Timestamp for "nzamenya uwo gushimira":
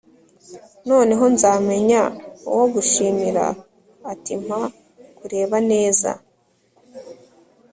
1.33-3.45